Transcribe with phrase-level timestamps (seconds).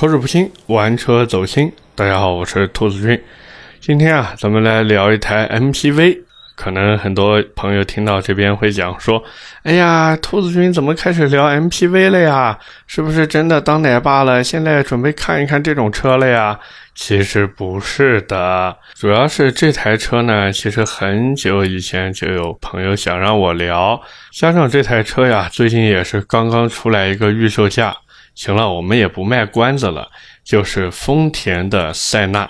[0.00, 1.70] 口齿不清，玩车走心。
[1.94, 3.22] 大家好，我是兔子君。
[3.82, 6.20] 今天啊，咱们来聊一台 MPV。
[6.56, 9.22] 可能很多朋友听到这边会讲说
[9.62, 12.58] ：“哎呀，兔子君怎么开始聊 MPV 了呀？
[12.86, 14.42] 是不是真的当奶爸了？
[14.42, 16.58] 现在准备看一看这种车了呀？”
[16.96, 24.00] 其实不是的，主要是这台车呢，其实很久以前就有朋友想让我聊，
[24.32, 27.94] 加上这台车呀，最近也是刚刚出来一个预售价。
[28.40, 30.08] 行了，我们也不卖关子了，
[30.42, 32.48] 就是丰田的塞纳。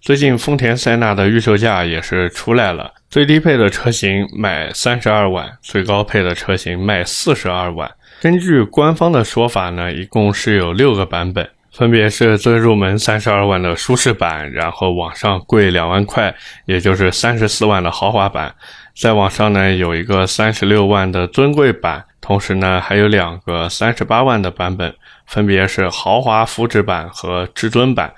[0.00, 7.90] 最近丰田塞纳的预售价也是出来了，最低配的车型卖三十二万，最高配的车型卖四十二万。
[8.22, 16.34] 根据官方的说法呢，一共是有六个版本，分别是最入门三十二万的舒适版，然后往上贵两万块，
[16.64, 18.54] 也就是三十四万的豪华版。
[18.94, 24.94] 再往上呢，有一个三十六万的尊贵版，同时呢，还有两个三十八万的版本。
[25.26, 28.12] 分别是豪华福祉版和至尊版，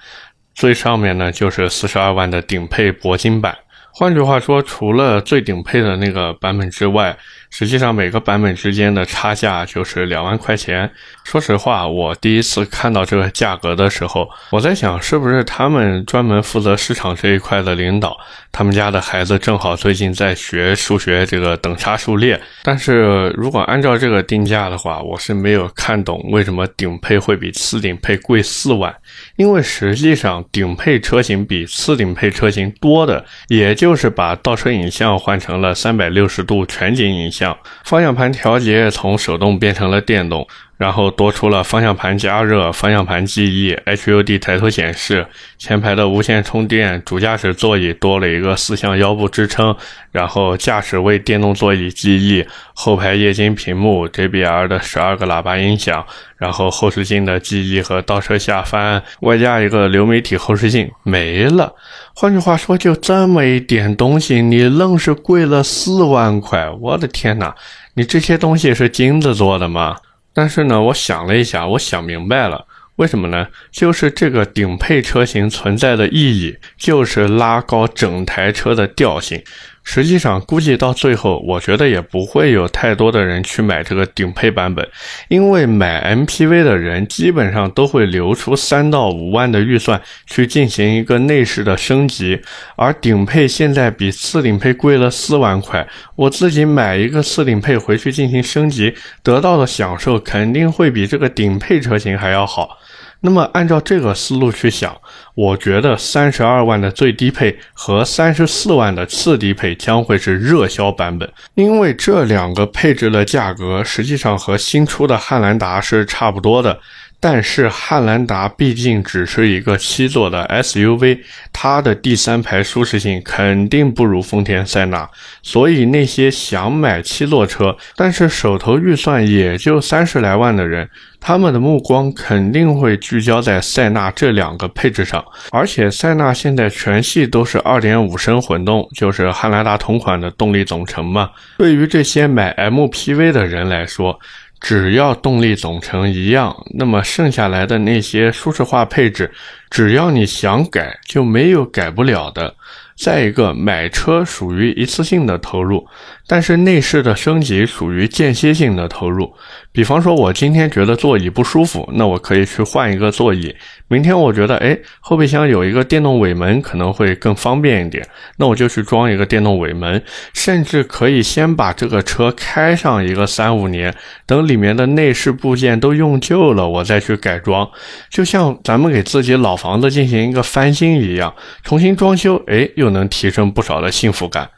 [0.54, 3.56] 最上面呢就是四十二万的顶配铂金版。
[3.98, 7.18] 换句话说，除了最顶配的那个版本之外，
[7.50, 10.88] 实际上每个版本之间的差价就是两万块钱。
[11.24, 18.16] 说实话，我第一次看到这个价格的时候，我在想是不是他们专门负责市场这一块的领导，
[18.52, 22.40] 他们家的孩子正好最近在学数学这个等差数列。
[22.62, 28.94] 但是如果按照这个定价的话，我是没有看懂为什么顶配会比次顶配贵四万。
[29.34, 40.46] 因为实际上顶配车型比次顶配车型多的，也就就是把倒车影像换成了三百六十度全景影像，方向盘调节从手动变成了电动。
[40.78, 45.26] 然后多出了方向盘加热、方向盘记忆、HUD 抬头显示、
[45.58, 49.74] 前排的无线充电、主驾驶座椅多了一个四向腰部支撑，
[50.12, 56.06] 然后驾驶位电动座椅记忆、后排液晶屏幕、JBL 的十二个喇叭音响，
[56.36, 61.74] 然后后视镜的记忆和倒车下翻，外加一个流媒体后视镜，没了。
[62.14, 66.70] 换句话说，就这么一点东西，你愣是贵了四万块！
[66.80, 67.52] 我的天哪，
[67.94, 69.96] 你这些东西是金子做的吗？
[70.38, 73.48] 但是呢，我想了一下，我想明白了，为什么呢？
[73.72, 79.42] 就是这个顶配车型存在的意义，就是拉高整台车的调性。
[79.90, 84.86] 实际上，估计到最后，我觉得也不会有太多的人去买这个顶配版本，
[85.28, 92.38] 因为买 MPV 的人基本上都会留出三到五万的预算去进行一个内饰的升级，
[92.76, 102.76] 而顶配现在比次顶配贵了四万块，我自己买一个次顶配回去进行升级，得到的享受肯定会比这个顶配车型还要好。
[103.20, 104.96] 那么按照这个思路去想，
[105.34, 116.78] 我觉得三十二万的最低配和三十四万的次低配将会是热销版本，因为这两个配置的价格实际上和新出的汉兰达是差不多的。
[117.20, 121.18] 但是汉兰达毕竟只是一个七座的 SUV，
[121.52, 125.08] 它的第三排舒适性肯定不如丰田塞纳，
[125.42, 130.88] 所以那些想买七座车，但是手头预算也就三十来万的人，
[131.20, 135.24] 他们的目光肯定会聚焦在塞纳这两个配置上。
[135.50, 141.30] 而且塞纳现在全系都是二点五升混动，就是汉兰达同款的动力总成嘛。
[141.58, 144.18] 对于这些买 MPV 的人来说，
[144.60, 149.32] 只要动力总成一样，那么剩下来的那些舒适化配置，
[149.70, 152.54] 只要你想改，就没有改不了的。
[152.96, 155.86] 再一个，买车属于一次性的投入，
[156.28, 159.34] 但是内饰的升级属于间歇性的投入。
[159.72, 163.54] 比方说，我今天觉得座椅不舒服，那我可以去换一个座椅。
[163.88, 168.06] 明天我觉得，哎，后备箱有一个电动尾门可能会更方便一点，
[168.36, 170.02] 那我就去装一个电动尾门。
[170.34, 173.94] 甚至可以先把这个车开上一个三五年，
[174.26, 177.68] 等里面的内饰部件都用旧了，我再去改装。
[178.10, 184.50] 就像咱们给自己老房子进行一个翻新一样，重新装修，哎，又能提升不少的幸福感。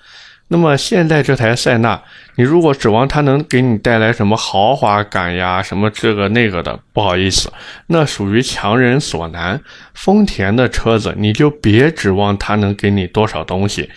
[0.53, 2.03] 那么现在这台塞纳，
[2.35, 7.53] 你如果指望它能给你带来什么豪华感呀，什么这个那个的，不好意思，
[7.87, 9.61] 那属于强人所难。
[9.95, 13.89] 丰田的车子，你就别指望它能给你多少东西。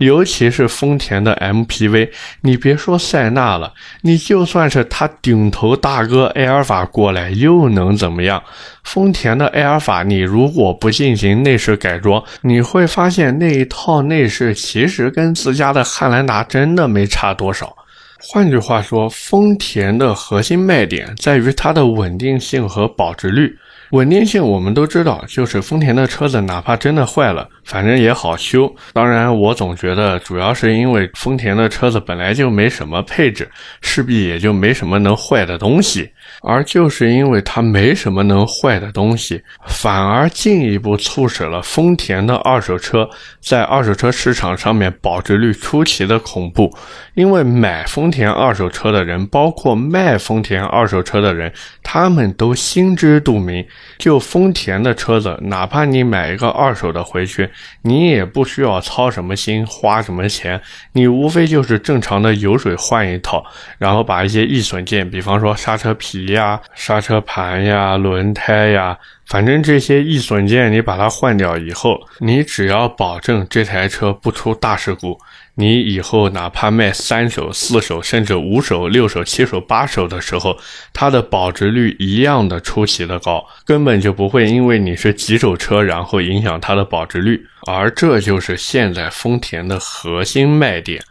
[0.00, 2.08] 尤其是丰田的 MPV，
[2.40, 8.42] 你别说塞纳了，你就算是他顶头大哥埃尔法过来，又能怎么样？
[8.82, 17.76] 丰田的埃尔法，你如果不进行内饰改装，你会发现那一套内饰其实跟自家的汉兰达真的没差多少。
[18.22, 23.54] 换句话说，丰田的核心卖点在于它的稳定性和保值率。
[23.90, 28.72] 稳定性我们都知道，就是丰田的车子哪怕真的坏了，反正也好修。
[28.92, 33.50] 当然，我总觉得主要是因为丰田的车子本来就没什么配置，
[33.82, 36.08] 势必也就没什么能坏的东西。
[36.42, 43.08] 而就是因为它没什么能坏的东西，反而进一步促使了丰田的二手车
[43.40, 46.74] 在二手车市场上面保值率出奇的恐怖。
[47.14, 53.66] 因为买丰田二手车的人，包括卖丰田二手车的人，他们都心知肚明，
[53.98, 57.50] 就丰田的车子，哪怕你买一个二手的回去，
[57.82, 60.60] 你也不需要操什么心，花什么钱，
[60.92, 63.44] 你无非就是正常的油水换一套，
[63.76, 68.96] 然后把一些易损件，比方说刹车皮呀、刹车盘呀、轮胎呀，
[69.26, 75.18] 反正这些易损件你把它换掉以后，你只要保证这台车不出大事故。
[75.56, 80.56] 你以后哪怕卖三手、四手，甚至五手、六手、七手、八手的时候，
[80.94, 87.44] 它的保值率一样的出奇的高，根本就不会因为你是几手车，然后影响它的保值率。
[87.66, 91.02] 而这就是现在丰田的核心卖点。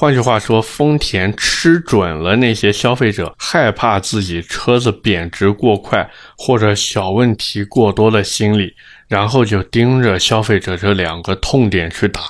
[0.00, 8.76] 换句话说，丰田吃准了那些消费者害怕自己车子贬值过快或者小问题过多的心理，
[9.08, 12.20] 然后就盯着消费者这两个痛点去打。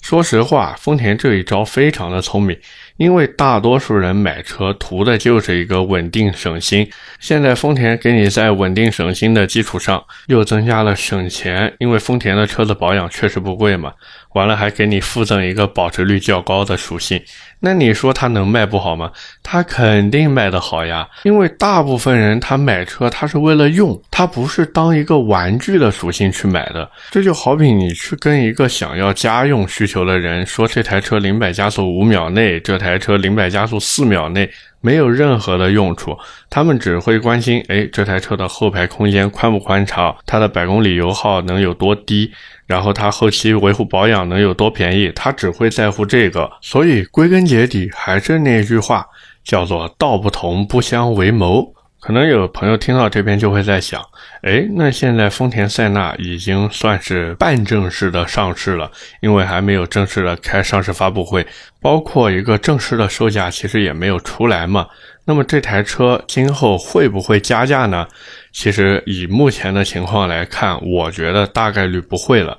[0.00, 2.58] 说实话，丰田这一招非常的聪明，
[2.96, 6.90] 因为大多数人买车图的就是一个稳定省心。
[7.18, 13.92] 现在丰田给你在稳定省心的基础上，又增加了省钱，因为丰田的车子保养确实不贵嘛。
[14.32, 17.20] 完了还给你附赠一个保值率较高的属性。
[17.60, 19.12] 那你说它能卖不好吗？
[19.42, 26.90] 它肯定卖得好呀，因为大部分人他买车他是为了用，他不是当一个玩具的属性去买的。
[27.10, 34.50] 这就好比你去跟一个想要家用需求的人说这台车零百加速五秒内，这台车零百加速四秒内。
[34.82, 36.16] 没有任何的用处，
[36.48, 42.32] 他们只会关心，哎，这台车的后排空间宽不宽敞，它的百公里油耗能有多低，
[42.70, 46.48] 然后他后期维护保养能有多便宜，他只会在乎这个。
[46.60, 49.04] 所以归根结底还是那句话，
[49.42, 51.74] 叫做道不同不相为谋。
[52.00, 54.02] 可能有朋友听到这边就会在想，
[54.42, 61.46] 哎，那现在丰田塞纳已经算是半正式的上市了，因为还没有正式的开上市发布会，
[61.78, 64.88] 包括一个正式的售价其实也没有出来嘛。
[65.26, 68.08] 那么这台车今后会不会加价呢？
[68.50, 72.58] 其实以目前的情况来看，我觉得大概率不会了。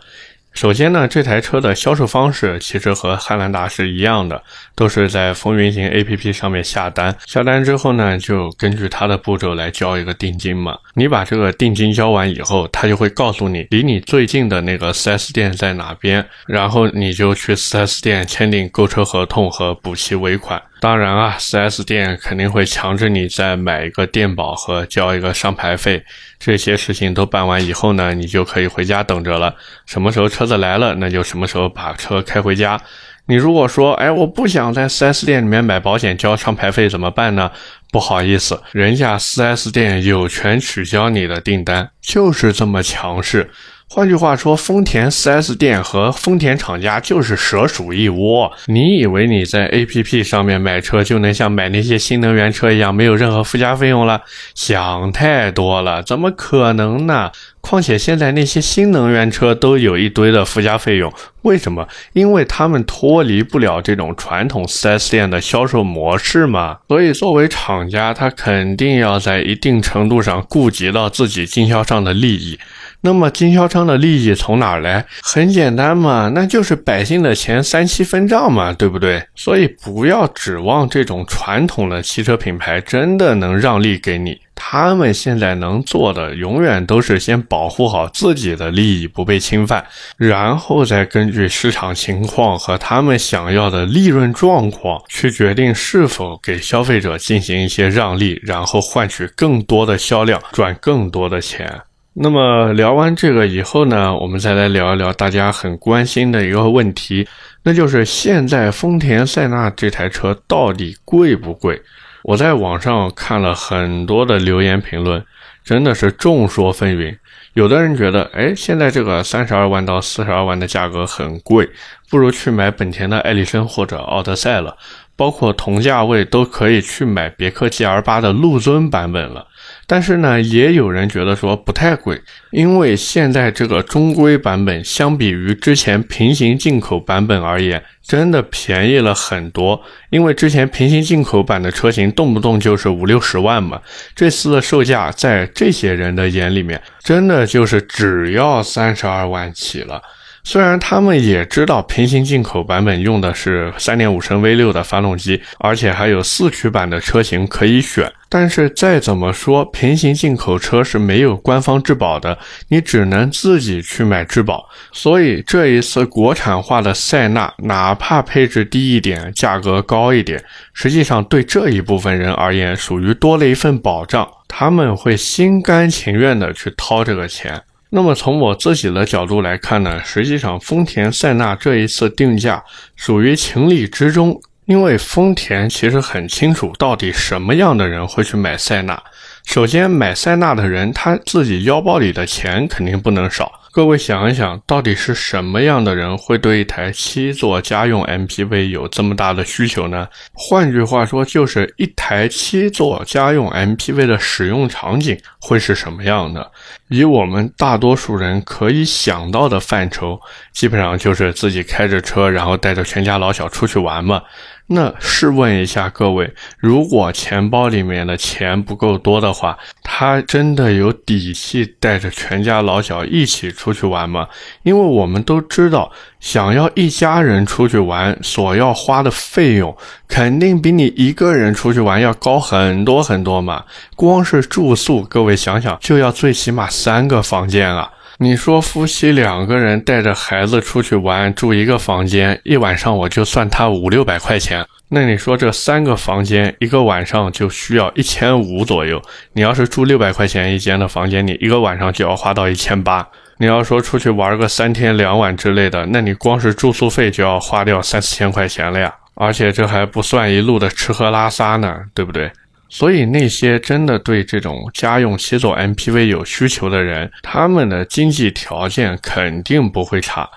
[0.53, 4.44] 首先呢，这台车的销售方式其实和汉兰达是一样的，
[4.75, 10.77] 都是在风云行 APP 上面下单，下单之后呢，就根据它的步骤来交一个定金嘛。
[10.94, 20.62] 你把这个定金交完以后，他就会告诉你离你最近的那个 4S 店在哪边，然后你就去 4S 店签订购车合同和补齐尾款。
[20.81, 26.04] 当然啊，4S 店肯定会强制你再买一个电保和交一个上牌费。
[26.39, 29.54] 这些事情都办完以后呢，你就可以回家等着了。
[29.86, 32.81] 什么时候车子来了，那就什么时候把车开回家。
[33.28, 37.51] 你如果说，哎，我不想在 4S 店里面买保险交上牌费怎么办呢？
[37.92, 43.51] 不好意思，人家 4S 店有权取消你的订单，就是这么强势。
[43.94, 48.50] 换句话说，丰田 4S 店和丰田厂家就是蛇鼠一窝。
[48.68, 54.22] 你以为你在 APP 上面买车就能像买那些新能源车一样没有任何附加费用了？
[54.56, 57.32] 想太多了，怎么可能呢？
[57.60, 61.12] 况且现在那些新能源车都有一堆的附加费用，
[61.42, 61.86] 为什么？
[62.14, 66.78] 因为他们脱离不了这种传统 4S 店的销售模式嘛。
[66.88, 72.58] 所以作为厂家，他肯定要在一定程度上顾及到自己经销商的利益。
[73.03, 75.06] 那么经销商的利益从哪儿来？
[75.23, 79.23] 很简单嘛，那就是百姓的钱三七分账嘛，对不对？
[79.35, 84.40] 所以不要指望这种传统的汽车品牌真的能让利给你。
[84.54, 89.83] 他们现在能做的，永远都是先保护好自己的利益不被侵犯，
[90.18, 101.81] 然后再根据市场情况和他们想要的利润状况去决定是否给消费者进行一些让利，然后换取更多的销量，赚更多的钱。
[102.13, 107.25] 那么聊完这个以后呢，我们再来聊一聊大家很关心的一个问题，
[107.63, 111.81] 那就是现在丰田塞纳这台车到底贵不贵？
[112.23, 115.23] 我在网上看了很多的留言评论，
[115.63, 117.18] 真的是众说纷纭。
[117.53, 121.69] 有的人觉得，哎，现在这个三十二万到四十二万的价格很贵，
[122.09, 124.75] 不如去买本田的艾力绅或者奥德赛了，
[125.15, 129.47] 包括同价位都可以去买别克 GL 八的陆尊版本了。
[129.92, 132.21] 但是呢，也有人觉得说不太贵，
[132.52, 139.81] 因为现在这个中规版本相比于之前平行进口版本而言，真的便宜了很多。
[140.10, 143.81] 因为之前平行进口版的车型动不动就是五六十万嘛，
[144.16, 150.02] 这次的售价在这些人的眼里面，真的就是只要三十二万起了。
[150.44, 162.38] 虽然他们也知道平行进口版本用的是3.5升 V6 的发动机，而且还有四驱版的车型可以选，但是再怎么说，平行进口车是没有官方质保的，
[162.69, 164.68] 你只能自己去买质保。
[164.92, 170.44] 所以这一次国产化的塞纳，哪怕配置低一点，价格高一点，
[170.74, 177.62] 实际上对这一部分人而言，属于多了一份保障，他们会心甘情愿的去掏这个钱。
[177.94, 182.64] 那么从我自己的角度来看呢，实际上丰田塞纳这一次定价
[182.95, 189.04] 属于情理之中，因为丰田其实很清楚到底什么样的人会去买塞纳。
[189.45, 193.52] 首先买塞纳的人，他自己腰包里的钱肯定不能少。
[193.73, 200.09] 各位想一想，到底是什么样的人会对一台七座家用 MPV 有这么大的需求呢？
[200.33, 206.51] 换句话说，就是一台七座家用 MPV 的使用场景会是什么样的？
[206.90, 210.19] 以我们大多数人可以想到的范畴，
[210.51, 214.21] 基本上就是自己开着车，然后带着全家老小出去玩嘛。
[214.68, 219.57] 那试问一下各位，如果钱包里面的钱不够多的话，
[220.02, 224.28] 他真的有底气带着全家老小一起出去玩吗？
[224.64, 229.78] 因为我们都知道，想要一家人出去玩，所要花的费用
[230.08, 233.66] 肯定比你一个人出去玩要高很多很多嘛。
[233.96, 237.92] 光是住宿，各位想想，就要最起码三个房间啊。
[238.23, 244.63] 你说夫妻两个人带着孩子出去玩，住一个房间，一晚上我就算他五六百块钱。
[244.90, 249.01] 那你说这三个房间一个晚上就需要一千五左右。
[249.33, 253.07] 你要是住六百块钱一间的房间，你一个晚上就要花到一千八。
[253.40, 258.94] 你要说出去玩个三天两晚之类的，那你光是住宿费就要花掉三四千块钱了呀。
[259.16, 262.31] 而且这还不算一路的吃喝拉撒呢，对不对？
[262.71, 270.28] 所以那些真的对这种家用七座 MPV 有需求的人，他们的经济条件肯定不会差。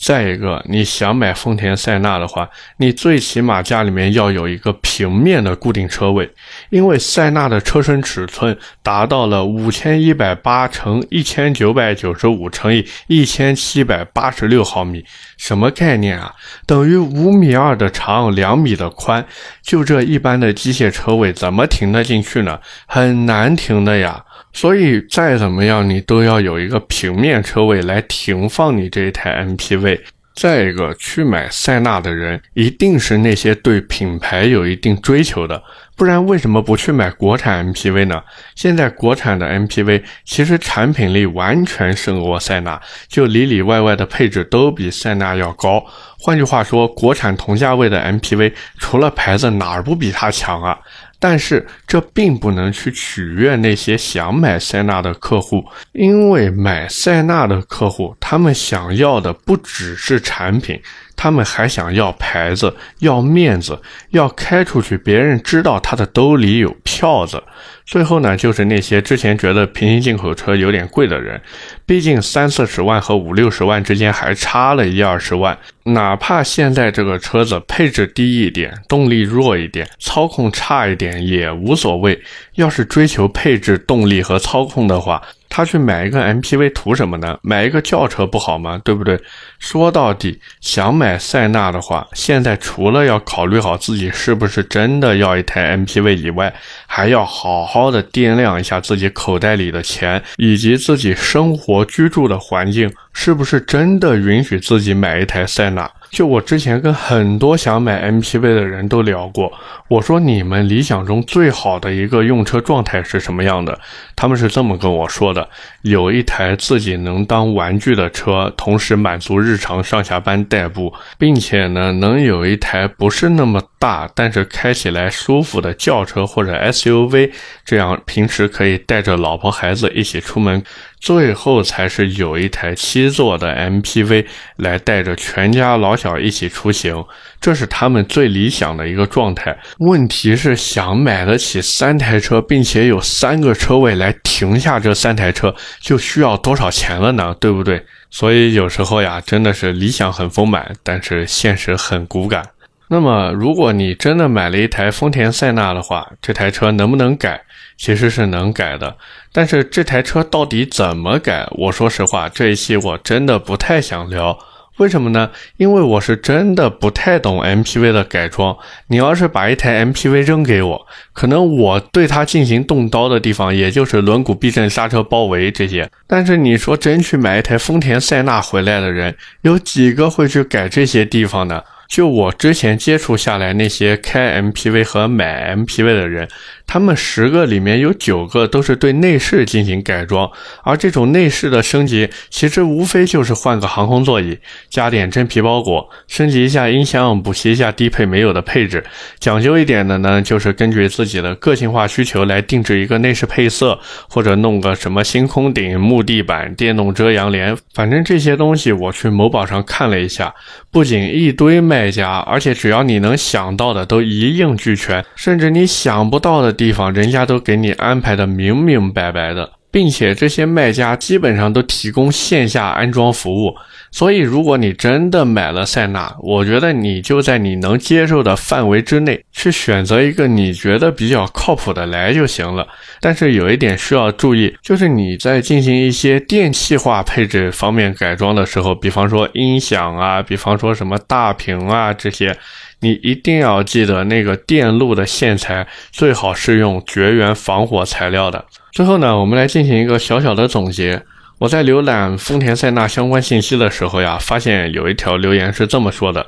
[0.00, 6.30] 再一个，你想买丰田塞纳的话，你最起码家里面要有一个平面的固定车位，
[6.70, 15.04] 因为塞纳的车身尺寸达到了五千一百八乘一千九百九十五乘以一千七百八十六毫米，
[15.36, 16.34] 什么概念啊？
[16.66, 19.26] 等于五米二的长，两米的宽，
[19.60, 22.58] 就这一般的机械车位怎么停得进去呢？
[22.86, 24.24] 很难停的呀。
[24.52, 30.00] 所以再怎么样，你都要有一个平面车位来停放你这一台 MPV。
[30.32, 35.62] 再一个，去买塞纳的人一定是那些对品牌有一定追求的，
[35.96, 38.22] 不然为什么不去买国产 MPV 呢？
[38.54, 45.84] 现在国产的 MPV 其实产品力完全胜过塞纳，就里里外外的配置都比塞纳要高。
[46.18, 50.78] 换句话说，国产同价位的 MPV 除了牌子哪儿不比它强啊？
[51.20, 55.62] 但是这并不能去取悦那些想买塞纳的客户，
[55.92, 60.80] 因为买塞纳的客户，他们想要的不只是产品，
[61.22, 67.42] 他们还想要牌子、要面子、要开出去，别人知道他的兜里有票子。
[67.84, 71.38] 最后呢，就是那些之前觉得平行进口车有点贵的人，
[71.84, 82.18] 毕竟三四十万和五六十万之间还差了一二十万，哪怕现在这个车子配置低一点，动力弱一点，操控差一点也无所谓。
[82.54, 87.36] 要是追求配置、动力和操控的话，他去买一个 MPV 图什么呢？
[87.42, 88.80] 买一个轿车不好吗？
[88.82, 89.20] 对不对？
[89.58, 96.54] 说到底，想买塞纳的话，现在除了要考虑好自己是不是真的要一台 MPV 以外，
[96.86, 105.90] 还要好好的掂量一下自己口袋里的钱，以及自己生活居住的环境是不是真的允许自己买一台塞纳。
[106.10, 109.52] 就我之前跟很多想买 MPV 的人都聊过，
[109.88, 113.78] 我说你们理想中最好的一个用车状态是什么样的？
[114.16, 115.48] 他们是这么跟我说的：
[115.82, 127.30] 有一台自己能当玩具的车，同时满足日常上下班代步，并且呢能有一台不是那么大，但是开起来舒服的轿车或者 SUV，
[127.64, 130.62] 这样平时可以带着老婆孩子一起出门。
[131.00, 134.26] 最后才是有一台七座的 MPV
[134.56, 137.04] 来带着全家老小一起出行，
[137.40, 139.58] 这是他们最理想的一个状态。
[139.78, 147.34] 问题是想买得起三台车，并且有三个车位来停下这三台车，就需要多少钱了呢？
[147.40, 147.82] 对不对？
[148.10, 152.44] 所以有时候呀，真的是理想很丰满，但是现实很骨感。
[152.88, 157.40] 那么，如果你真的买了一台丰田塞纳的话，这台车能不能改？
[157.80, 158.94] 其实是能改的。
[159.32, 161.48] 但是这台车到底怎么改？
[161.52, 164.38] 我说实话，这一期我真的不太想聊。
[164.76, 165.30] 为什么呢？
[165.56, 168.56] 因为我是真的不太懂 MPV 的改装。
[168.88, 175.90] 你要是把一台 MPV 扔给我，可能我对它进行动刀的地方，也就是轮毂避震、刹车包围这些。
[176.06, 181.62] 但是你说真去买一台丰田塞纳回来的人，有几个会去改这些地方呢？
[181.90, 186.28] 就我之前接触下来，那些开 MPV 和买 MPV 的人，
[186.70, 190.30] 他们十个里面有九个都是对内饰进行改装，
[190.62, 198.84] 而这种内饰的升级，其实无非就是换个航空座椅，加点真皮包裹，升级一下音响，补齐一下低配没有的配置。
[199.18, 210.34] 讲究一点的呢，就是根据自己的个性化需求来定制一个内饰配色，或者弄个什么星空顶、木地板、电动遮阳帘，反正这些东西我去某宝上看了一下，
[210.70, 211.60] 不仅一堆。
[211.60, 223.54] 卖家，而且只要你能想到的都一应俱全，甚至你想不到的地方，人家都给你安排的明明白白的，并且这些卖家基本上都提供线下安装服务。
[223.90, 232.68] 所以，如果你真的买了塞纳，我觉得你就在你能接受的范围之内去选择一个你觉得比较靠谱的来就行了。
[233.00, 242.36] 但是有一点需要注意，就是你在进行一些电气化配置方面改装的时候，比方说音响啊，比方说什么大屏啊这些，
[242.80, 248.44] 你一定要记得那个电路的线材最好是用绝缘防火材料的。
[248.72, 251.02] 最后呢，我们来进行一个小小的总结。
[251.38, 256.26] 我在浏览丰田塞纳相关信息的时候呀，发现有一条留言是这么说的：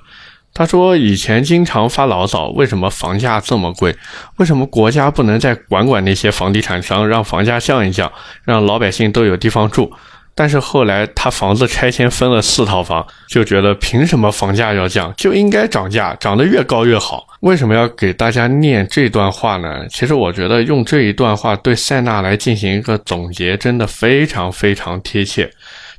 [0.55, 3.95] 他说以前经常发牢骚，为什么房价这么贵？
[4.37, 8.11] 为什么国家不能再管管那些房地产商，让房价降一降，
[8.45, 9.93] 让老百姓都有地方住？
[10.35, 17.27] 但是后来他房子拆迁分了四套房，就觉得凭什么房价要降，就应该涨价，涨得越高越好。
[17.41, 19.87] 为什么要给大家念这段话呢？
[19.89, 25.51] 其实我觉得用这一段话对塞纳来进行一个总结，真的非常非常贴切。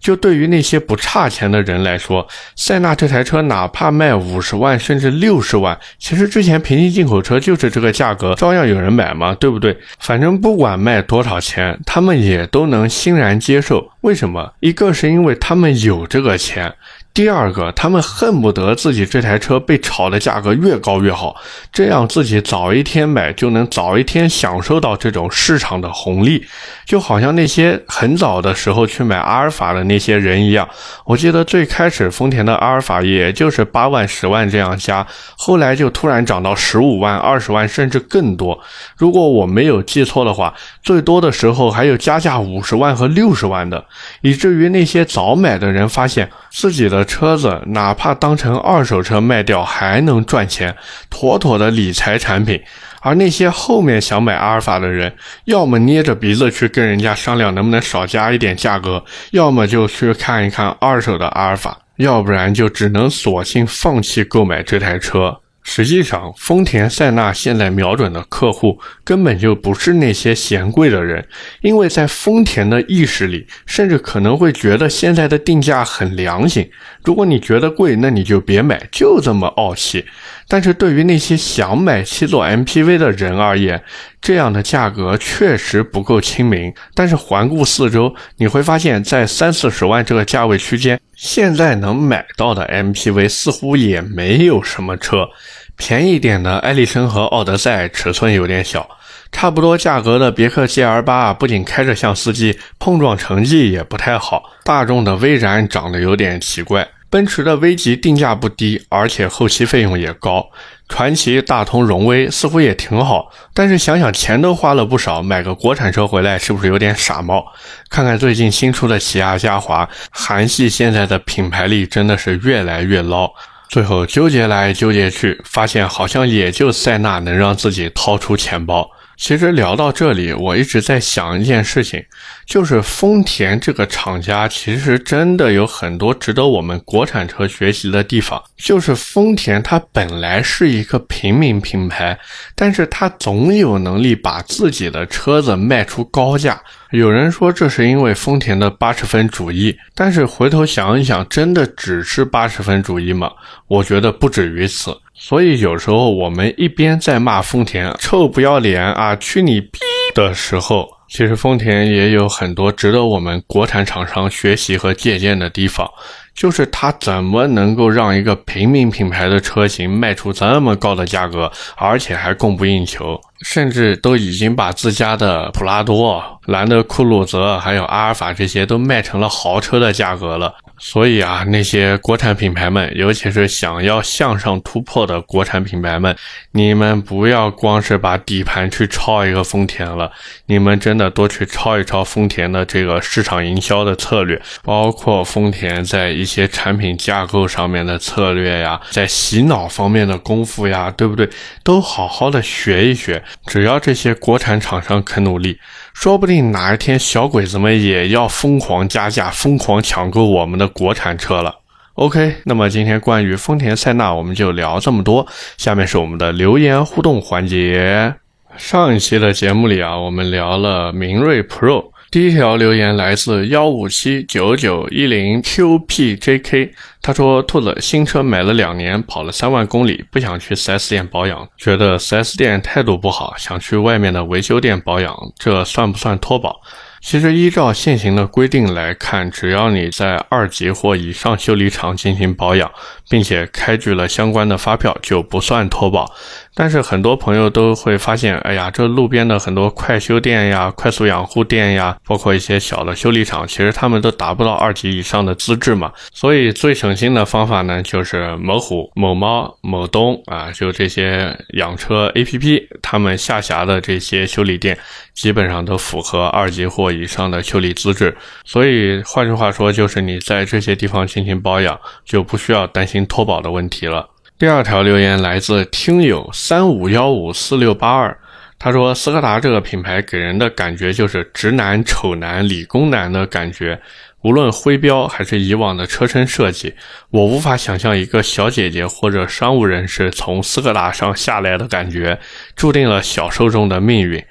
[0.03, 9.75] 就对于那些不差钱的人来说，塞纳这台车哪怕卖五十万甚至六十万，其实之前平行进口车就是这个价格，照样有人买嘛，对不对？
[10.00, 13.89] 反正不管卖多少钱，他们也都能欣然接受。
[14.01, 14.53] 为什么？
[14.60, 16.75] 一个是因为他们有这个钱。
[17.13, 21.36] 第二个，他们恨不得自己这台车被炒的价格越高越好，
[21.72, 26.43] 这样自己早一天买就能早一天享受到这种市场的红利，
[26.88, 30.67] 就好像那些很早的时候去买阿尔法的那些人一样。
[31.05, 35.05] 我记得最开始丰田的阿尔法也就是八万、十万这样加，
[35.38, 38.59] 后来就突然涨到十五万、二十万甚至更多。
[38.98, 43.85] 如果我没有记错的话，最多的时候还有加价五十万和六十万的，
[44.22, 47.02] 以至于那些早买的人发现自己的。
[47.05, 50.75] 车子哪怕当成二手车卖掉还能赚钱，
[51.09, 52.61] 妥妥的理财产品。
[53.01, 55.13] 而那些后面想买阿尔法的人，
[55.46, 65.39] 要么捏着鼻子去跟人家商量能不能少加一点价格，要么就去看一看二手的阿尔法，要不然就只能索性放弃购买这台车。
[65.64, 71.26] 实际上，丰田塞纳现在瞄准的客户根本就不是那些嫌贵的人，
[71.62, 76.70] 因为在丰田的意识里，甚至可能会觉得现在的定价很良心。
[77.04, 80.06] 如果你觉得贵，那你就别买，就这么傲气。
[80.48, 83.82] 但是对于那些想买七座 MPV 的人而言，
[84.22, 86.74] 这样的价格确实不够亲民。
[86.94, 95.27] 但是环顾四周，你会发现在三四十万这个价位区间，现在能买到的 MPV 似乎也没有什么车。
[95.75, 98.88] 便宜点的艾力绅和奥德赛尺寸有点小，
[99.32, 104.44] 差不多价格的别克 GL8 不仅开着像司机，碰撞成绩也不太好。
[104.64, 106.88] 大众的威然长得有点奇怪。
[107.14, 110.50] 奔驰的 V 级定价不低，而且后期费用也高。
[110.90, 117.46] 传祺、大通、荣威似乎也挺好，但是想想钱都花了不少，买个国产车回来是不是有点傻帽？
[117.88, 123.32] 看看最近新出的起亚嘉华，韩系现在的品牌力真的是越来越捞。
[123.70, 128.90] 最后纠结来纠结去，发现好像也就塞纳能让自己掏出钱包。
[129.16, 132.04] 其实聊到这里，我一直在想一件事情，
[132.46, 138.42] 就是丰田这个厂家其实真的有很多值得我们国产车学习的地方。
[138.58, 142.18] 就是丰田它本来是一个平民品牌，
[142.56, 146.62] 但是它总有能力把自己的车子卖出高价。
[146.92, 153.32] 有人说这是因为丰田的八十分主义，但是回头想一想，真的只是八十分主义吗？
[153.68, 154.96] 我觉得不止于此。
[155.25, 159.79] 所以有时候我们一边在骂丰田臭不要脸啊，去你逼
[160.14, 165.90] 的时候，其实丰田也有很多值得我们国产厂商学习和借鉴的地方。
[166.36, 180.56] 就是它怎么能够让一个平民品牌的车型卖出这么高的价格，而且还供不应求，甚至都已经把自家的普拉多、兰德酷路泽还有阿尔法这些都卖成了豪车的价格了。
[180.79, 186.14] 所以啊，那些国产品牌们，尤其是想要向上突破的国产品牌们，
[186.51, 190.12] 你们不要光是把底盘去抄一个丰田了，
[190.48, 201.29] 你们真的多去抄一抄丰田的这个市场营销的策略，包括丰田在一些产品架构上面的策略呀，在洗脑方面的功夫呀，对不对？
[201.64, 203.24] 都好好的学一学。
[203.46, 205.59] 只要这些国产厂商肯努力。
[205.93, 211.55] 说不定哪一天小鬼子们也要疯狂加价、疯狂抢购我们的国产车了。
[211.96, 215.27] OK，那么今天关于丰田塞纳我们就聊这么多。
[215.57, 218.15] 下面是我们的留言互动环节。
[218.57, 221.93] 上一期的节目里啊，我们聊了明锐 Pro。
[222.14, 226.70] 第一条留言来自幺五七九九一零 QPJK，
[227.02, 236.62] 他说：“兔子新车买了两年，跑了三万公里，不想去 4S 店保养，觉得 4S 店态度不好，想去外面的维修店保养，这算不算脱保？”
[237.02, 242.72] 其实依照现行的规定来看，只要你在二级或以上修理厂进行保养，
[243.10, 246.10] 并且开具了相关的发票，就不算脱保。
[246.55, 255.92] 但是很多朋友都会发现，哎呀，这路边的很多快修店呀、快速养护店呀，包括一些小的修理厂，其实他们都达不到二级以上的资质嘛。
[256.13, 264.77] 所以最省心的方法呢，就是某虎、某猫、某东啊，就这些养车 APP，他们下辖的这些修理店，
[265.13, 268.16] 基本上都符合二级或以上的修理资质。
[268.46, 274.07] 所以换句话说，就是你在这些地方进行保养，就不需要担心脱保的问题了。
[274.44, 278.18] 第二条留言来自听友三五幺五四六八二，
[278.60, 283.79] 他说：“斯柯达这个品牌给人的感觉就是直男、丑男、理工男的感觉，
[284.22, 286.74] 无论徽标还是以往的车身设计，
[287.12, 292.20] 我无法想象一个小姐姐或者商务人士从斯柯达上下来的感觉，
[292.53, 294.22] 注定了小受众的命运。”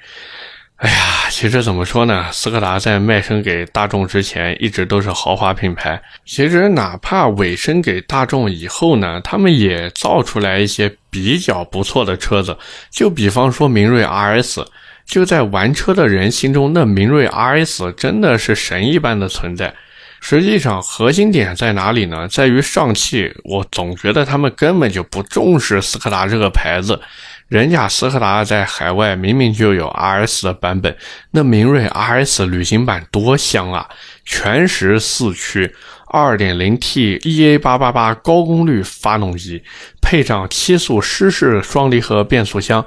[0.83, 2.25] 哎呀，其实怎么说呢？
[2.33, 6.01] 斯柯达在卖身给大众之前，一直都是豪华品牌。
[6.25, 12.57] 其实哪怕委身给大众以后呢，他们也造出来一些比较不错的车子。
[12.91, 14.65] 就比方说明锐 RS，
[15.05, 19.73] 就在玩车的人心中，那明锐 RS 真的是神一般的存在。
[20.19, 22.27] 实际上，核心点在哪里呢？
[22.27, 23.33] 在于上汽。
[23.45, 26.99] 我总觉得他们根本就不重视斯柯达这个牌子。
[27.47, 30.95] 人家斯柯达在海外明明就有 RS 的版本，
[31.31, 33.87] 那明锐 RS 旅行版多香啊！
[34.25, 35.75] 全时四驱
[36.07, 39.63] ，2.0T EA888 高功率发动机，
[40.01, 42.83] 配上七速湿式双离合变速箱，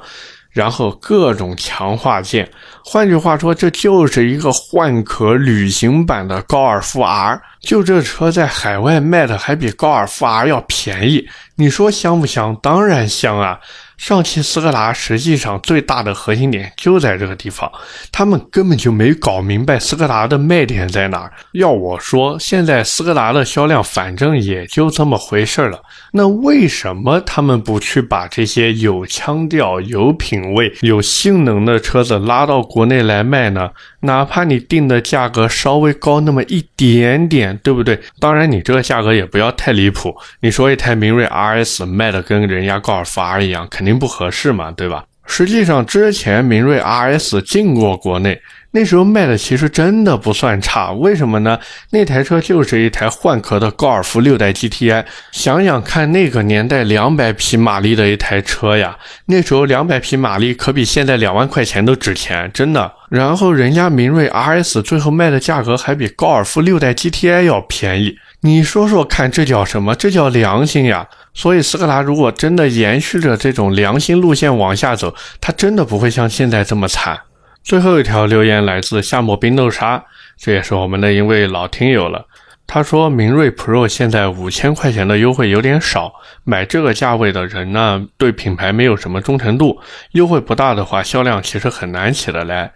[0.50, 2.50] 然后各种强化件。
[2.82, 7.40] 换句话说，这就是一个换壳旅行版的高尔夫 R。
[7.60, 12.56] 就这车在海外卖的还比高尔夫 R 要便宜，你说香不香？
[12.62, 13.60] 当然香啊！
[13.96, 17.70] 上汽斯柯达实际上最大的核心点就在这个地方，
[18.12, 21.32] 他们根本就没搞明白斯柯达的卖点在哪儿。
[21.52, 25.82] 要我说，现在斯柯达的销量反正也就这么回事了。
[26.12, 33.70] 那为什么他们不去把这些有腔调、有品位、有性能的车子拉到国内来卖呢？
[34.00, 38.00] 哪怕你定的价格稍微高那么一点点，对不对？
[38.20, 40.16] 当然，你这个价格也不要太离谱。
[40.40, 45.04] 你说一台明锐 RS 卖的跟人家高尔夫 R 一样，肯定不合适嘛，对吧？
[45.26, 48.40] 实际上，之前明锐 RS 进过国内。
[48.72, 51.58] 那时候卖的其实真的不算差，为什么呢？
[51.90, 62.92] 那台车就是一台换壳的高尔夫六代 GTI，想想看，那个年代两百匹马力的一台车呀，那时候两百匹马力可比现在两万块钱都值钱，真的。
[63.08, 68.14] 然后人家明锐 RS 最后卖的价格还比高尔夫六代 GTI 要便宜，
[68.46, 69.96] 你说说看，这叫什么？
[69.96, 71.08] 这叫良心呀！
[71.34, 77.18] 所以斯柯达如果真的延续着这种良心路线往下走，它真的不会像现在这么惨。
[77.64, 80.04] 最后一条留言来自夏末冰豆沙，
[80.38, 82.26] 这也是我们的一位老听友了。
[82.68, 86.12] 他说：“明锐 Pro 现在五千块钱的优惠有点少，
[86.44, 89.80] 买这个价位的人呢，对品牌没有什么忠诚度，
[90.12, 92.72] 优惠不大的话，销量其实很难起得来。”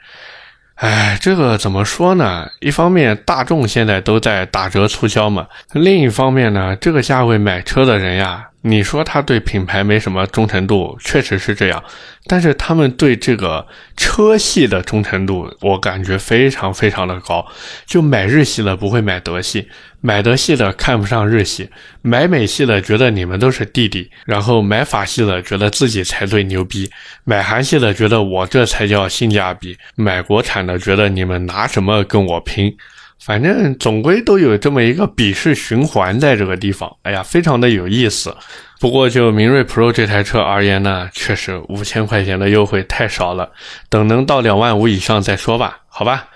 [0.81, 2.49] 哎，这个怎么说呢？
[2.61, 8.50] 一方面，大众现在都在打折促销嘛；另一方面呢，这个价位买车的人呀。
[8.63, 11.83] 你说他对品牌没什么忠诚度，确实是这样。
[12.27, 17.47] 但是他们对这个车系的忠诚度，我感觉非常非常的高。
[17.87, 19.67] 就买日系的不会买德系，
[20.03, 21.71] 买德系的看不上日系，
[22.03, 26.91] 买美系的觉得你们都是弟弟，然后买法系的觉得自己才最牛逼，
[27.25, 32.77] 买韩系的觉得我这才叫性价比，买国产的觉得你们拿什么跟我拼。
[33.21, 38.35] 反正总归都有这么一个鄙视循环在这个地方，哎呀，非常的有意思。
[38.81, 43.51] 不过就明锐 Pro 这台车而言呢，确实五千块钱的优惠太少了，
[43.91, 46.29] 等能到两万五以上再说吧，好吧。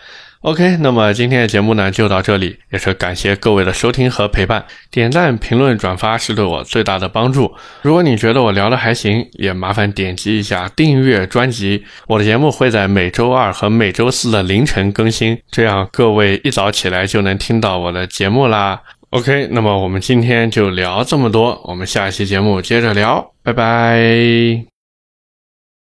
[0.44, 4.62] OK，那么今天的节目呢就到这里，也是感谢各位的收听和陪伴。
[4.90, 7.54] 点赞、评论、转发是对我最大的帮助。
[7.80, 11.83] 如果你觉得我聊的还行，也麻烦点击一下订阅专辑。
[12.07, 18.78] 我的节目会在每周二和每周四的凌晨更新，这样各位一早起来就能听到我的节目啦。
[19.09, 24.73] OK，那么我们今天就聊这么多，我们下期节目接着聊，拜拜。